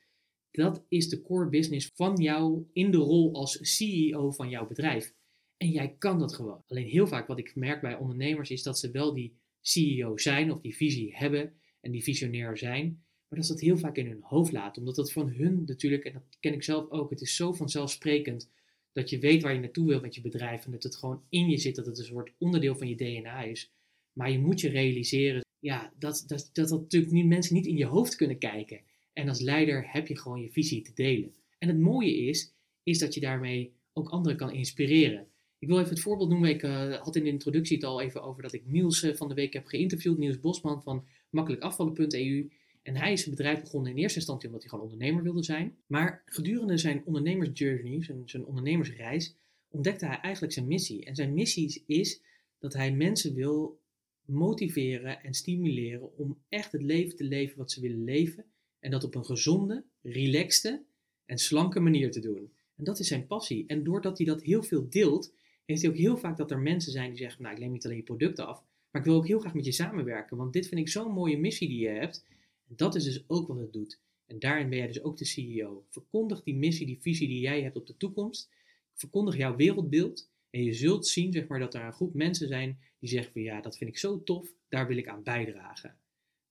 [0.51, 5.15] Dat is de core business van jou in de rol als CEO van jouw bedrijf.
[5.57, 6.63] En jij kan dat gewoon.
[6.67, 10.53] Alleen heel vaak wat ik merk bij ondernemers is dat ze wel die CEO zijn
[10.53, 14.07] of die visie hebben en die visionair zijn, maar dat ze dat heel vaak in
[14.07, 14.81] hun hoofd laten.
[14.81, 18.51] Omdat dat van hun natuurlijk, en dat ken ik zelf ook, het is zo vanzelfsprekend
[18.93, 21.49] dat je weet waar je naartoe wilt met je bedrijf en dat het gewoon in
[21.49, 23.73] je zit, dat het een soort onderdeel van je DNA is.
[24.13, 27.77] Maar je moet je realiseren ja, dat, dat, dat, dat natuurlijk niet, mensen niet in
[27.77, 28.81] je hoofd kunnen kijken.
[29.13, 31.35] En als leider heb je gewoon je visie te delen.
[31.59, 35.27] En het mooie is, is dat je daarmee ook anderen kan inspireren.
[35.65, 36.51] Ik wil even het voorbeeld noemen.
[36.51, 39.29] Ik uh, had in de introductie het al even over dat ik Niels uh, van
[39.29, 40.19] de week heb geïnterviewd.
[40.19, 42.51] Niels Bosman van makkelijkafvallen.eu.
[42.83, 45.77] En hij is een bedrijf begonnen in eerste instantie omdat hij gewoon ondernemer wilde zijn.
[45.87, 49.37] Maar gedurende zijn ondernemersjourney, zijn, zijn ondernemersreis,
[49.69, 51.05] ontdekte hij eigenlijk zijn missie.
[51.05, 52.23] En zijn missie is
[52.59, 53.81] dat hij mensen wil
[54.25, 58.45] motiveren en stimuleren om echt het leven te leven wat ze willen leven.
[58.81, 60.83] En dat op een gezonde, relaxte
[61.25, 62.53] en slanke manier te doen.
[62.77, 63.65] En dat is zijn passie.
[63.67, 65.33] En doordat hij dat heel veel deelt,
[65.65, 67.85] heeft hij ook heel vaak dat er mensen zijn die zeggen: Nou, ik neem niet
[67.85, 70.37] alleen je producten af, maar ik wil ook heel graag met je samenwerken.
[70.37, 72.27] Want dit vind ik zo'n mooie missie die je hebt.
[72.69, 74.01] En dat is dus ook wat het doet.
[74.27, 75.85] En daarin ben jij dus ook de CEO.
[75.89, 78.51] Verkondig die missie, die visie die jij hebt op de toekomst.
[78.95, 80.31] Verkondig jouw wereldbeeld.
[80.51, 83.43] En je zult zien zeg maar, dat er een groep mensen zijn die zeggen van
[83.43, 85.97] ja, dat vind ik zo tof, daar wil ik aan bijdragen.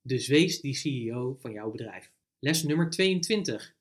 [0.02, 2.12] Dus wees die CEO van jouw bedrijf.
[2.40, 3.76] Les nummer 22.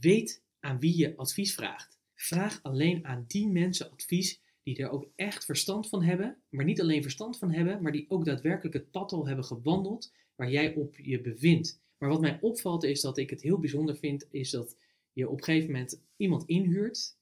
[0.00, 1.98] Weet aan wie je advies vraagt.
[2.14, 6.80] Vraag alleen aan die mensen advies die er ook echt verstand van hebben, maar niet
[6.80, 10.74] alleen verstand van hebben, maar die ook daadwerkelijk het pad al hebben gewandeld waar jij
[10.74, 11.80] op je bevindt.
[11.98, 14.76] Maar wat mij opvalt is dat ik het heel bijzonder vind, is dat
[15.12, 17.16] je op een gegeven moment iemand inhuurt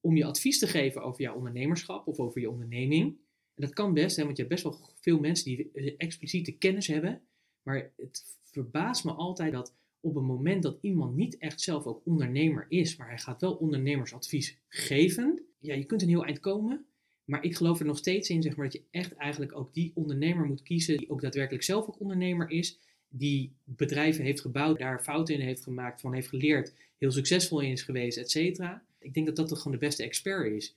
[0.00, 3.08] om je advies te geven over jouw ondernemerschap of over je onderneming.
[3.54, 6.86] En dat kan best, hè, want je hebt best wel veel mensen die expliciete kennis
[6.86, 7.22] hebben.
[7.62, 12.06] Maar het verbaast me altijd dat op het moment dat iemand niet echt zelf ook
[12.06, 16.84] ondernemer is, maar hij gaat wel ondernemersadvies geven, ja, je kunt een heel eind komen.
[17.30, 19.92] Maar ik geloof er nog steeds in, zeg maar, dat je echt eigenlijk ook die
[19.94, 25.02] ondernemer moet kiezen, die ook daadwerkelijk zelf ook ondernemer is, die bedrijven heeft gebouwd, daar
[25.02, 28.82] fouten in heeft gemaakt, van heeft geleerd, heel succesvol in is geweest, et cetera.
[28.98, 30.76] Ik denk dat dat gewoon de beste expert is.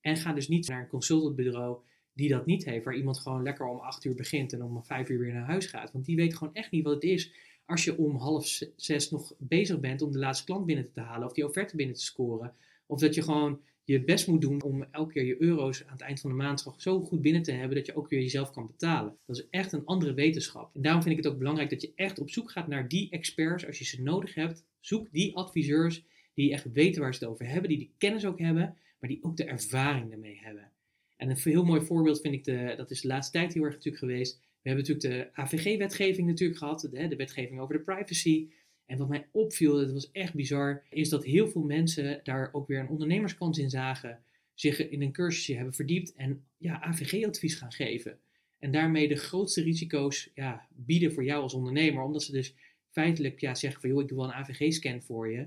[0.00, 1.78] En ga dus niet naar een consultantbureau
[2.12, 5.08] die dat niet heeft, waar iemand gewoon lekker om acht uur begint en om vijf
[5.08, 5.92] uur weer naar huis gaat.
[5.92, 7.32] Want die weet gewoon echt niet wat het is
[7.66, 11.26] als je om half zes nog bezig bent om de laatste klant binnen te halen
[11.26, 12.54] of die offerte binnen te scoren.
[12.86, 16.00] Of dat je gewoon je best moet doen om elke keer je euro's aan het
[16.00, 18.66] eind van de maand zo goed binnen te hebben dat je ook weer jezelf kan
[18.66, 19.16] betalen.
[19.26, 20.74] Dat is echt een andere wetenschap.
[20.74, 23.10] En daarom vind ik het ook belangrijk dat je echt op zoek gaat naar die
[23.10, 24.64] experts als je ze nodig hebt.
[24.80, 28.38] Zoek die adviseurs die echt weten waar ze het over hebben, die die kennis ook
[28.38, 30.70] hebben, maar die ook de ervaring ermee hebben.
[31.16, 33.74] En een heel mooi voorbeeld vind ik, de, dat is de laatste tijd heel erg
[33.74, 34.40] natuurlijk geweest.
[34.62, 38.48] We hebben natuurlijk de AVG-wetgeving natuurlijk gehad, de wetgeving over de privacy.
[38.92, 42.66] En wat mij opviel, dat was echt bizar, is dat heel veel mensen daar ook
[42.66, 44.22] weer een ondernemerskans in zagen,
[44.54, 48.18] zich in een cursusje hebben verdiept en ja, AVG-advies gaan geven.
[48.58, 52.54] En daarmee de grootste risico's ja, bieden voor jou als ondernemer, omdat ze dus
[52.90, 55.46] feitelijk ja, zeggen van joh, ik doe wel een AVG-scan voor je.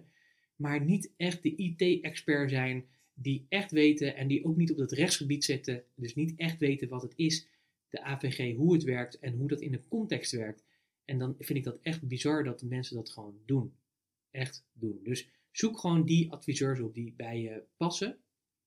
[0.55, 4.91] Maar niet echt de IT-expert zijn die echt weten en die ook niet op het
[4.91, 5.83] rechtsgebied zitten.
[5.95, 7.47] Dus niet echt weten wat het is,
[7.89, 10.64] de AVG, hoe het werkt en hoe dat in de context werkt.
[11.05, 13.73] En dan vind ik dat echt bizar dat de mensen dat gewoon doen.
[14.31, 14.99] Echt doen.
[15.03, 18.17] Dus zoek gewoon die adviseurs op die bij je passen,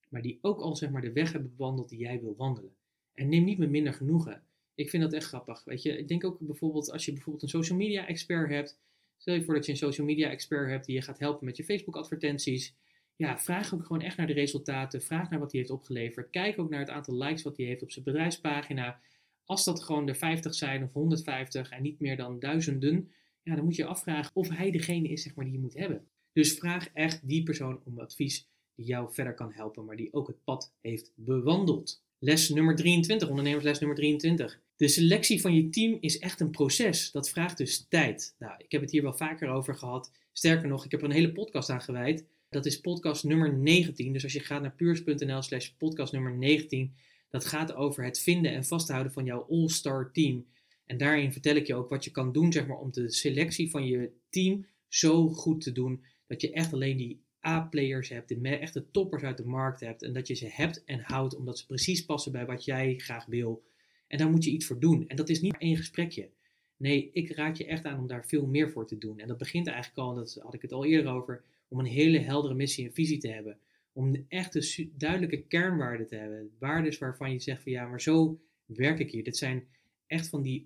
[0.08, 2.76] maar die ook al zeg maar de weg hebben bewandeld die jij wil wandelen.
[3.14, 4.42] En neem niet meer minder genoegen.
[4.74, 5.64] Ik vind dat echt grappig.
[5.64, 8.78] Weet je, ik denk ook bijvoorbeeld als je bijvoorbeeld een social media expert hebt.
[9.16, 11.56] Stel je voor dat je een social media expert hebt die je gaat helpen met
[11.56, 12.74] je Facebook advertenties.
[13.16, 15.02] Ja, vraag ook gewoon echt naar de resultaten.
[15.02, 16.30] Vraag naar wat hij heeft opgeleverd.
[16.30, 19.00] Kijk ook naar het aantal likes wat hij heeft op zijn bedrijfspagina.
[19.48, 23.10] Als dat gewoon de 50 zijn of 150 en niet meer dan duizenden,
[23.42, 26.08] ja, dan moet je afvragen of hij degene is zeg maar, die je moet hebben.
[26.32, 30.26] Dus vraag echt die persoon om advies die jou verder kan helpen, maar die ook
[30.26, 32.02] het pad heeft bewandeld.
[32.18, 34.60] Les nummer 23, ondernemersles nummer 23.
[34.76, 37.10] De selectie van je team is echt een proces.
[37.10, 38.34] Dat vraagt dus tijd.
[38.38, 40.12] Nou, ik heb het hier wel vaker over gehad.
[40.32, 42.24] Sterker nog, ik heb er een hele podcast aan gewijd.
[42.48, 44.12] Dat is podcast nummer 19.
[44.12, 46.94] Dus als je gaat naar puurs.nl slash podcast nummer 19,
[47.30, 50.46] dat gaat over het vinden en vasthouden van jouw all-star team.
[50.86, 53.70] En daarin vertel ik je ook wat je kan doen zeg maar, om de selectie
[53.70, 58.48] van je team zo goed te doen dat je echt alleen die A-players hebt, de
[58.48, 61.66] echte toppers uit de markt hebt en dat je ze hebt en houdt omdat ze
[61.66, 63.62] precies passen bij wat jij graag wil.
[64.06, 65.08] En daar moet je iets voor doen.
[65.08, 66.28] En dat is niet één gesprekje.
[66.76, 69.18] Nee, ik raad je echt aan om daar veel meer voor te doen.
[69.18, 72.18] En dat begint eigenlijk al, dat had ik het al eerder over, om een hele
[72.18, 73.58] heldere missie en visie te hebben.
[73.98, 76.50] Om een echte duidelijke kernwaarden te hebben.
[76.58, 79.24] Waarden waarvan je zegt van ja, maar zo werk ik hier.
[79.24, 79.66] Dit zijn
[80.06, 80.64] echt van die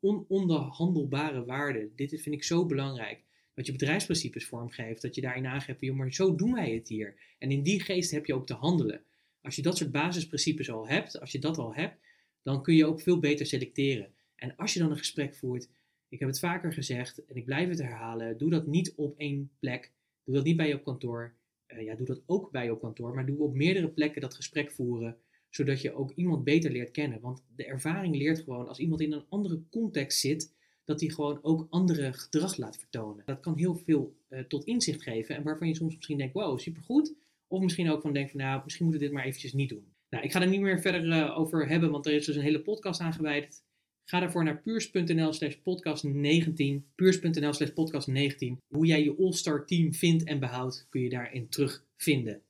[0.00, 1.92] ononderhandelbare waarden.
[1.96, 3.22] Dit vind ik zo belangrijk
[3.54, 7.16] dat je bedrijfsprincipes vormgeeft, dat je daarin aangeeft, joh, maar zo doen wij het hier.
[7.38, 9.02] En in die geest heb je ook te handelen.
[9.42, 11.98] Als je dat soort basisprincipes al hebt, als je dat al hebt,
[12.42, 14.12] dan kun je ook veel beter selecteren.
[14.36, 15.68] En als je dan een gesprek voert,
[16.08, 19.50] ik heb het vaker gezegd en ik blijf het herhalen, doe dat niet op één
[19.58, 19.92] plek.
[20.24, 21.34] Doe dat niet bij je op kantoor.
[21.74, 24.70] Uh, ja, doe dat ook bij op kantoor, maar doe op meerdere plekken dat gesprek
[24.70, 25.16] voeren,
[25.50, 27.20] zodat je ook iemand beter leert kennen.
[27.20, 30.52] Want de ervaring leert gewoon als iemand in een andere context zit,
[30.84, 33.22] dat hij gewoon ook andere gedrag laat vertonen.
[33.26, 36.58] Dat kan heel veel uh, tot inzicht geven en waarvan je soms misschien denkt, wow,
[36.58, 37.14] supergoed.
[37.46, 39.92] Of misschien ook van denkt van, nou, misschien moeten we dit maar eventjes niet doen.
[40.10, 42.42] Nou, ik ga er niet meer verder uh, over hebben, want er is dus een
[42.42, 43.63] hele podcast aangeweid.
[44.04, 46.84] Ga daarvoor naar puurs.nl slash podcast 19.
[46.94, 48.60] Puurs.nl slash podcast 19.
[48.68, 52.42] Hoe jij je all-star team vindt en behoudt, kun je daarin terugvinden.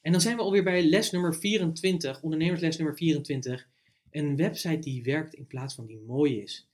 [0.00, 3.68] En dan zijn we alweer bij les nummer 24, ondernemersles nummer 24.
[4.10, 6.68] Een website die werkt in plaats van die mooi is.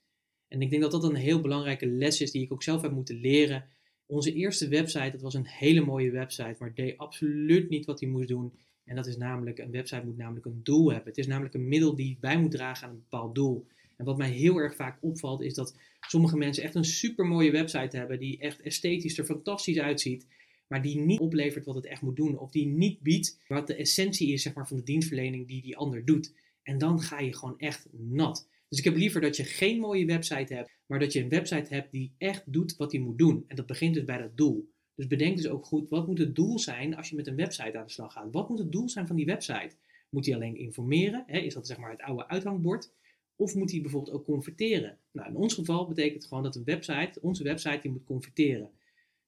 [0.49, 2.93] En ik denk dat dat een heel belangrijke les is die ik ook zelf heb
[2.93, 3.65] moeten leren.
[4.07, 8.09] Onze eerste website, dat was een hele mooie website, maar deed absoluut niet wat hij
[8.09, 8.53] moest doen.
[8.85, 11.09] En dat is namelijk, een website moet namelijk een doel hebben.
[11.09, 13.67] Het is namelijk een middel die bij moet dragen aan een bepaald doel.
[14.01, 17.51] En wat mij heel erg vaak opvalt, is dat sommige mensen echt een super mooie
[17.51, 20.27] website hebben, die echt esthetisch er fantastisch uitziet,
[20.67, 22.39] maar die niet oplevert wat het echt moet doen.
[22.39, 25.77] Of die niet biedt wat de essentie is zeg maar, van de dienstverlening die die
[25.77, 26.33] ander doet.
[26.63, 28.49] En dan ga je gewoon echt nat.
[28.69, 31.75] Dus ik heb liever dat je geen mooie website hebt, maar dat je een website
[31.75, 33.45] hebt die echt doet wat hij moet doen.
[33.47, 34.71] En dat begint dus bij dat doel.
[34.95, 37.79] Dus bedenk dus ook goed, wat moet het doel zijn als je met een website
[37.79, 38.33] aan de slag gaat?
[38.33, 39.77] Wat moet het doel zijn van die website?
[40.11, 41.25] Moet hij alleen informeren?
[41.27, 41.39] Hè?
[41.39, 42.93] Is dat zeg maar het oude uithangbord?
[43.41, 44.99] Of moet hij bijvoorbeeld ook converteren?
[45.13, 48.71] Nou, in ons geval betekent het gewoon dat een website, onze website, die moet converteren.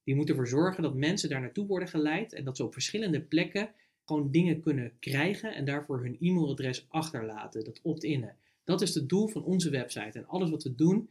[0.03, 3.21] Die moet ervoor zorgen dat mensen daar naartoe worden geleid en dat ze op verschillende
[3.21, 3.69] plekken
[4.05, 8.35] gewoon dingen kunnen krijgen en daarvoor hun e-mailadres achterlaten, dat opt-innen.
[8.63, 10.17] Dat is het doel van onze website.
[10.19, 11.09] En alles wat we doen,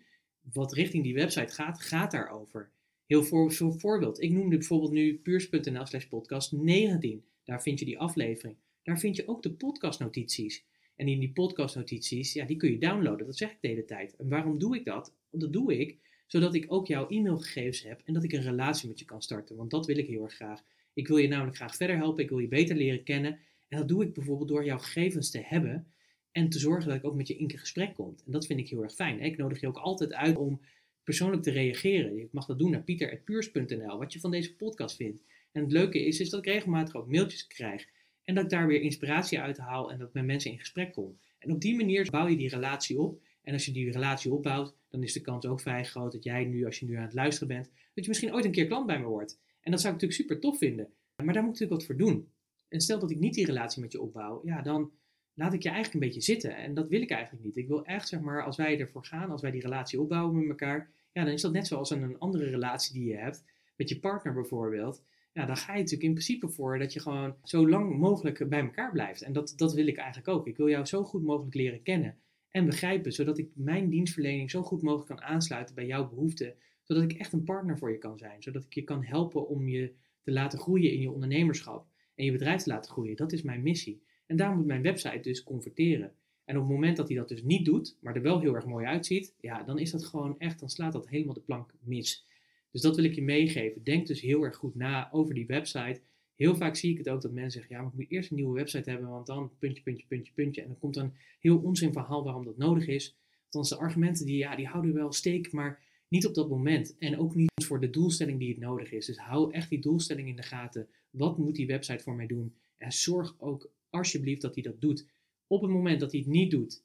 [0.53, 2.71] wat richting die website gaat, gaat daarover.
[3.07, 4.21] Heel voor, veel voorbeeld.
[4.21, 7.25] Ik noemde bijvoorbeeld nu puurs.nl slash podcast 19.
[7.45, 8.57] Daar vind je die aflevering.
[8.83, 10.65] Daar vind je ook de podcastnotities.
[10.97, 13.27] En in die podcastnotities, ja, die kun je downloaden.
[13.27, 14.17] Dat zeg ik de hele tijd.
[14.17, 15.15] En waarom doe ik dat?
[15.31, 15.99] Dat doe ik
[16.33, 19.57] zodat ik ook jouw e-mailgegevens heb en dat ik een relatie met je kan starten.
[19.57, 20.63] Want dat wil ik heel erg graag.
[20.95, 22.23] Ik wil je namelijk graag verder helpen.
[22.23, 23.39] Ik wil je beter leren kennen.
[23.69, 25.87] En dat doe ik bijvoorbeeld door jouw gegevens te hebben
[26.31, 28.17] en te zorgen dat ik ook met je in gesprek kom.
[28.27, 29.21] En dat vind ik heel erg fijn.
[29.21, 30.61] Ik nodig je ook altijd uit om
[31.05, 32.17] persoonlijk te reageren.
[32.17, 35.23] Je mag dat doen naar pieter.puurs.nl, wat je van deze podcast vindt.
[35.53, 37.87] En het leuke is, is dat ik regelmatig ook mailtjes krijg.
[38.25, 40.93] En dat ik daar weer inspiratie uit haal en dat ik met mensen in gesprek
[40.93, 41.19] kom.
[41.39, 43.23] En op die manier bouw je die relatie op.
[43.43, 46.45] En als je die relatie opbouwt, dan is de kans ook vrij groot dat jij
[46.45, 48.87] nu, als je nu aan het luisteren bent, dat je misschien ooit een keer klant
[48.87, 49.41] bij me wordt.
[49.61, 50.89] En dat zou ik natuurlijk super tof vinden.
[51.17, 52.29] Maar daar moet ik natuurlijk wat voor doen.
[52.69, 54.93] En stel dat ik niet die relatie met je opbouw, ja, dan
[55.35, 56.57] laat ik je eigenlijk een beetje zitten.
[56.57, 57.57] En dat wil ik eigenlijk niet.
[57.57, 60.49] Ik wil echt, zeg maar, als wij ervoor gaan, als wij die relatie opbouwen met
[60.49, 63.45] elkaar, ja, dan is dat net zoals een andere relatie die je hebt,
[63.77, 65.03] met je partner bijvoorbeeld.
[65.33, 68.61] Ja, dan ga je natuurlijk in principe voor dat je gewoon zo lang mogelijk bij
[68.61, 69.23] elkaar blijft.
[69.23, 70.47] En dat, dat wil ik eigenlijk ook.
[70.47, 72.18] Ik wil jou zo goed mogelijk leren kennen
[72.51, 77.03] en begrijpen, zodat ik mijn dienstverlening zo goed mogelijk kan aansluiten bij jouw behoeften, zodat
[77.03, 78.42] zodat ik echt een partner voor je kan zijn.
[78.42, 79.92] Zodat ik je kan helpen om je
[80.23, 83.16] te laten groeien in je ondernemerschap en je bedrijf te laten groeien.
[83.16, 84.03] Dat is mijn missie.
[84.27, 86.12] En daar moet mijn website dus converteren.
[86.45, 88.66] En op het moment dat hij dat dus niet doet, maar er wel heel erg
[88.66, 92.27] mooi uitziet, ja, dan is dat gewoon echt, dan slaat dat helemaal de plank mis.
[92.73, 93.85] Dus dat wil ik je meegeven.
[93.85, 96.01] Denk dus heel erg goed na over die website.
[96.35, 98.37] Heel vaak zie ik het ook dat mensen zeggen, ja, maar ik moet eerst een
[98.37, 100.63] nieuwe website hebben, want dan puntje, puntje, puntje, puntje.
[100.63, 103.17] En dan komt een heel onzin verhaal waarom dat nodig is.
[103.51, 106.97] Want de argumenten, die, ja, die houden wel steek, maar niet op dat moment.
[106.99, 109.07] En ook niet voor de doelstelling die het nodig is.
[109.07, 110.89] Dus hou echt die doelstelling in de gaten.
[111.11, 112.55] Wat moet die website voor mij doen?
[112.77, 115.07] En zorg ook alsjeblieft dat hij dat doet.
[115.47, 116.83] Op het moment dat hij het niet doet,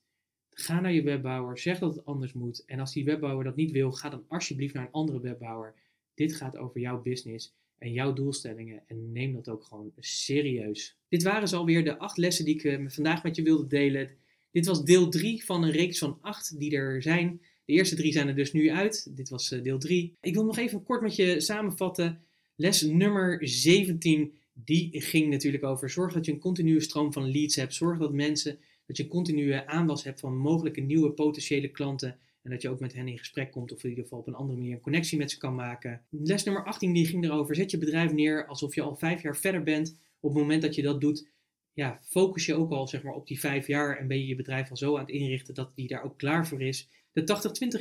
[0.60, 2.64] ga naar je webbouwer, zeg dat het anders moet.
[2.66, 5.74] En als die webbouwer dat niet wil, ga dan alsjeblieft naar een andere webbouwer.
[6.14, 10.98] Dit gaat over jouw business en jouw doelstellingen en neem dat ook gewoon serieus.
[11.10, 14.10] Dit waren zo alweer de acht lessen die ik eh, vandaag met je wilde delen.
[14.52, 17.42] Dit was deel 3 van een reeks van acht die er zijn.
[17.66, 19.16] De eerste drie zijn er dus nu uit.
[19.16, 20.14] Dit was eh, deel 3.
[20.22, 22.22] Ik wil nog even kort met je samenvatten.
[22.56, 27.56] Les nummer 17, die ging natuurlijk over zorg dat je een continue stroom van leads
[27.56, 27.74] hebt.
[27.74, 32.20] Zorg dat mensen, dat je continue aanwas hebt van mogelijke nieuwe potentiële klanten.
[32.44, 34.36] En dat je ook met hen in gesprek komt of in ieder geval op een
[34.36, 36.02] andere manier een connectie met ze kan maken.
[36.10, 39.38] Les nummer 18 die ging erover, zet je bedrijf neer alsof je al vijf jaar
[39.38, 39.98] verder bent.
[40.20, 41.30] Op het moment dat je dat doet,
[41.74, 44.36] ja, focus je ook al zeg maar, op die vijf jaar en ben je je
[44.36, 46.90] bedrijf al zo aan het inrichten dat die daar ook klaar voor is.
[47.12, 47.26] De 80-20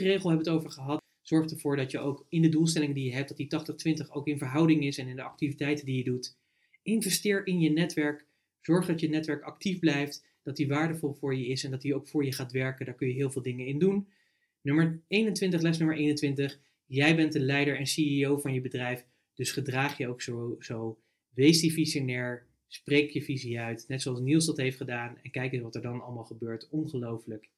[0.00, 1.00] regel hebben we het over gehad.
[1.22, 4.26] Zorg ervoor dat je ook in de doelstellingen die je hebt, dat die 80-20 ook
[4.26, 6.36] in verhouding is en in de activiteiten die je doet.
[6.82, 8.26] Investeer in je netwerk.
[8.60, 11.94] Zorg dat je netwerk actief blijft, dat die waardevol voor je is en dat die
[11.94, 12.86] ook voor je gaat werken.
[12.86, 14.08] Daar kun je heel veel dingen in doen.
[14.60, 16.58] Nummer 21, les nummer 21.
[16.86, 20.56] Jij bent de leider en CEO van je bedrijf, dus gedraag je ook zo.
[20.60, 20.98] zo.
[21.34, 25.52] Wees die visionair, spreek je visie uit, net zoals Niels dat heeft gedaan en kijk
[25.52, 26.68] eens wat er dan allemaal gebeurt.
[26.70, 27.48] Ongelooflijk.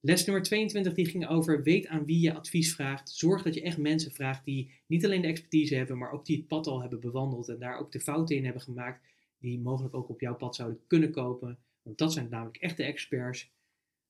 [0.00, 3.10] Les nummer 22 die ging over weet aan wie je advies vraagt.
[3.10, 6.36] Zorg dat je echt mensen vraagt die niet alleen de expertise hebben, maar ook die
[6.36, 9.02] het pad al hebben bewandeld en daar ook de fouten in hebben gemaakt
[9.38, 11.58] die mogelijk ook op jouw pad zouden kunnen kopen.
[11.82, 13.50] Want dat zijn namelijk echte experts.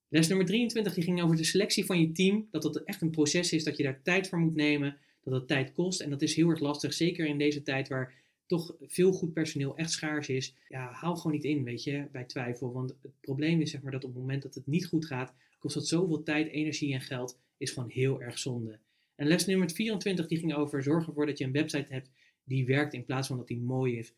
[0.08, 2.48] Les nummer 23 die ging over de selectie van je team.
[2.50, 5.48] Dat dat echt een proces is, dat je daar tijd voor moet nemen, dat het
[5.48, 6.00] tijd kost.
[6.00, 8.14] En dat is heel erg lastig, zeker in deze tijd waar
[8.46, 10.54] toch veel goed personeel echt schaars is.
[10.68, 12.72] Ja, haal gewoon niet in, weet je, bij twijfel.
[12.72, 15.34] Want het probleem is zeg maar dat op het moment dat het niet goed gaat,
[15.58, 18.78] kost dat zoveel tijd, energie en geld, is gewoon heel erg zonde.
[19.14, 22.10] En les nummer 24 die ging over zorg ervoor dat je een website hebt
[22.44, 24.14] die werkt in plaats van dat die mooi is.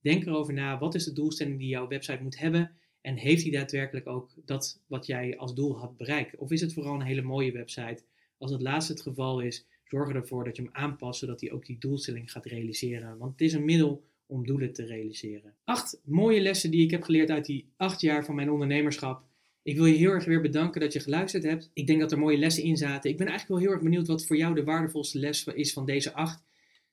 [0.00, 2.76] Denk erover na, wat is de doelstelling die jouw website moet hebben?
[3.04, 6.36] En heeft die daadwerkelijk ook dat wat jij als doel had bereikt?
[6.36, 8.02] Of is het vooral een hele mooie website?
[8.38, 11.66] Als het laatste het geval is, zorg ervoor dat je hem aanpast, zodat hij ook
[11.66, 13.18] die doelstelling gaat realiseren.
[13.18, 15.54] Want het is een middel om doelen te realiseren.
[15.64, 19.22] Acht mooie lessen die ik heb geleerd uit die acht jaar van mijn ondernemerschap.
[19.62, 21.70] Ik wil je heel erg weer bedanken dat je geluisterd hebt.
[21.72, 23.10] Ik denk dat er mooie lessen in zaten.
[23.10, 25.86] Ik ben eigenlijk wel heel erg benieuwd wat voor jou de waardevolste les is van
[25.86, 26.42] deze acht.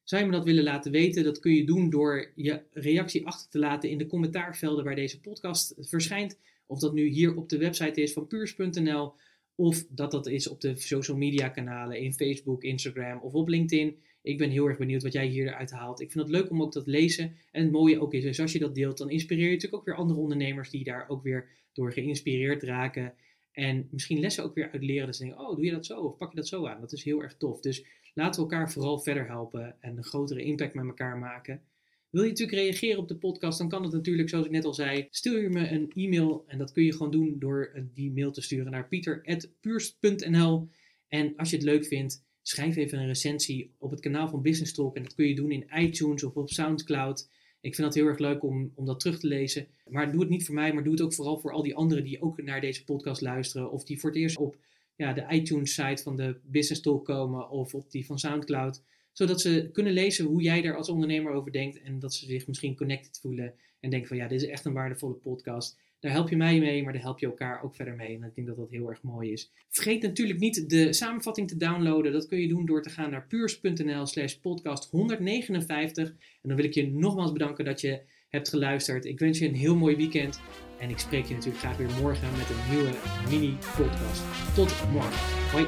[0.04, 1.24] Zou je me dat willen laten weten?
[1.24, 5.20] Dat kun je doen door je reactie achter te laten in de commentaarvelden waar deze
[5.20, 6.40] podcast verschijnt.
[6.66, 9.14] Of dat nu hier op de website is van puurs.nl
[9.56, 13.98] of dat dat is op de social media kanalen in Facebook, Instagram of op LinkedIn.
[14.22, 16.02] Ik ben heel erg benieuwd wat jij hieruit haalt.
[16.02, 17.36] Ik vind het leuk om ook dat te lezen.
[17.52, 19.86] En het mooie ook is, dus als je dat deelt, dan inspireer je natuurlijk ook
[19.86, 23.14] weer andere ondernemers die daar ook weer door geïnspireerd raken.
[23.52, 25.06] En misschien lessen ook weer uit leren.
[25.06, 26.00] Dat ze denken, oh, doe je dat zo?
[26.00, 26.82] Of pak je dat zo aan?
[26.82, 27.60] Dat is heel erg tof.
[27.60, 31.62] Dus laten we elkaar vooral verder helpen en een grotere impact met elkaar maken.
[32.10, 34.74] Wil je natuurlijk reageren op de podcast, dan kan het natuurlijk, zoals ik net al
[34.74, 36.44] zei, stuur je me een e-mail.
[36.48, 40.70] En dat kun je gewoon doen door die mail te sturen naar pieter.puurst.nl.
[41.08, 44.74] En als je het leuk vindt, schrijf even een recensie op het kanaal van Business
[44.74, 44.96] Talk.
[44.96, 47.30] En dat kun je doen in iTunes of op Soundcloud.
[47.62, 49.68] Ik vind dat heel erg leuk om, om dat terug te lezen.
[49.88, 52.04] Maar doe het niet voor mij, maar doe het ook vooral voor al die anderen
[52.04, 53.72] die ook naar deze podcast luisteren.
[53.72, 54.58] Of die voor het eerst op
[54.96, 58.84] ja, de iTunes-site van de Business Talk komen of op die van Soundcloud.
[59.12, 61.82] Zodat ze kunnen lezen hoe jij er als ondernemer over denkt.
[61.82, 64.74] En dat ze zich misschien connected voelen en denken van ja, dit is echt een
[64.74, 65.80] waardevolle podcast.
[66.02, 68.16] Daar help je mij mee, maar daar help je elkaar ook verder mee.
[68.16, 69.52] En ik denk dat dat heel erg mooi is.
[69.70, 72.12] Vergeet natuurlijk niet de samenvatting te downloaden.
[72.12, 76.08] Dat kun je doen door te gaan naar puurs.nl slash podcast 159.
[76.08, 79.06] En dan wil ik je nogmaals bedanken dat je hebt geluisterd.
[79.06, 80.42] Ik wens je een heel mooi weekend.
[80.80, 82.92] En ik spreek je natuurlijk graag weer morgen met een nieuwe
[83.30, 84.24] mini-podcast.
[84.56, 85.20] Tot morgen.
[85.52, 85.66] Hoi.